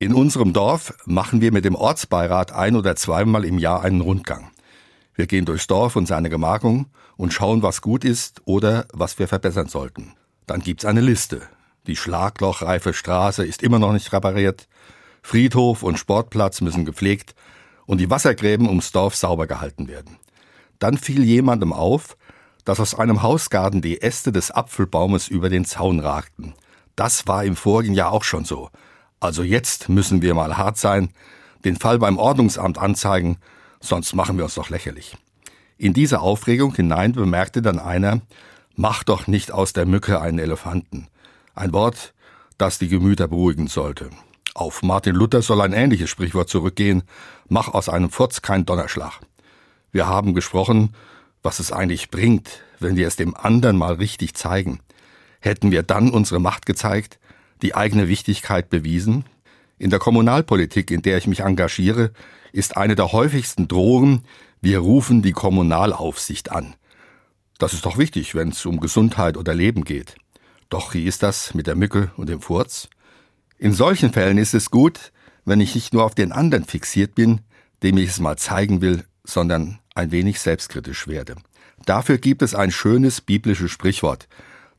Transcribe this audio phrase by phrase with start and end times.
[0.00, 4.52] In unserem Dorf machen wir mit dem Ortsbeirat ein oder zweimal im Jahr einen Rundgang.
[5.16, 6.86] Wir gehen durchs Dorf und seine Gemarkung
[7.16, 10.12] und schauen, was gut ist oder was wir verbessern sollten.
[10.46, 11.42] Dann gibt's eine Liste.
[11.88, 14.68] Die schlaglochreife Straße ist immer noch nicht repariert.
[15.20, 17.34] Friedhof und Sportplatz müssen gepflegt
[17.84, 20.18] und die Wassergräben ums Dorf sauber gehalten werden.
[20.78, 22.16] Dann fiel jemandem auf,
[22.64, 26.54] dass aus einem Hausgarten die Äste des Apfelbaumes über den Zaun ragten.
[26.94, 28.70] Das war im vorigen Jahr auch schon so.
[29.20, 31.10] Also jetzt müssen wir mal hart sein,
[31.64, 33.38] den Fall beim Ordnungsamt anzeigen,
[33.80, 35.16] sonst machen wir uns doch lächerlich.
[35.76, 38.20] In diese Aufregung hinein bemerkte dann einer,
[38.74, 41.08] mach doch nicht aus der Mücke einen Elefanten.
[41.54, 42.14] Ein Wort,
[42.58, 44.10] das die Gemüter beruhigen sollte.
[44.54, 47.04] Auf Martin Luther soll ein ähnliches Sprichwort zurückgehen,
[47.48, 49.20] mach aus einem Furz kein Donnerschlag.
[49.92, 50.94] Wir haben gesprochen,
[51.42, 54.80] was es eigentlich bringt, wenn wir es dem anderen mal richtig zeigen.
[55.40, 57.18] Hätten wir dann unsere Macht gezeigt,
[57.62, 59.24] die eigene Wichtigkeit bewiesen?
[59.78, 62.12] In der Kommunalpolitik, in der ich mich engagiere,
[62.52, 64.24] ist eine der häufigsten Drohungen,
[64.60, 66.74] wir rufen die Kommunalaufsicht an.
[67.58, 70.16] Das ist doch wichtig, wenn es um Gesundheit oder Leben geht.
[70.68, 72.88] Doch wie ist das mit der Mücke und dem Furz?
[73.58, 75.12] In solchen Fällen ist es gut,
[75.44, 77.40] wenn ich nicht nur auf den anderen fixiert bin,
[77.82, 81.36] dem ich es mal zeigen will, sondern ein wenig selbstkritisch werde.
[81.84, 84.28] Dafür gibt es ein schönes biblisches Sprichwort.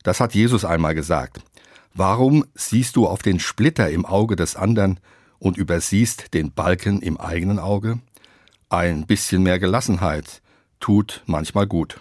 [0.02, 1.40] Das hat Jesus einmal gesagt.
[1.94, 5.00] Warum siehst du auf den Splitter im Auge des anderen
[5.38, 8.00] und übersiehst den Balken im eigenen Auge?
[8.68, 10.42] Ein bisschen mehr Gelassenheit
[10.78, 12.00] tut manchmal gut.